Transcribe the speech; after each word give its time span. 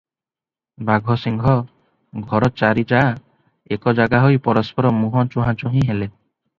ବାଘସିଂହ 0.87 1.53
ଘର 2.33 2.51
ଚାରି 2.63 2.87
ଯାଆ 2.95 3.13
ଏକ 3.79 3.97
ଜାଗାହୋଇ 4.03 4.45
ପରସ୍ପର 4.53 4.97
ମୁହଁ 5.05 5.31
ଚୁହାଁଚୁହିଁ 5.37 5.91
ହେଲେ। 5.93 6.07